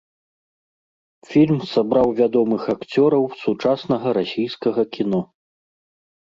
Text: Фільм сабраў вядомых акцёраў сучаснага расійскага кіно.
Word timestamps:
Фільм 1.31 1.59
сабраў 1.73 2.09
вядомых 2.19 2.61
акцёраў 2.73 3.23
сучаснага 3.43 4.07
расійскага 4.21 4.81
кіно. 4.99 5.21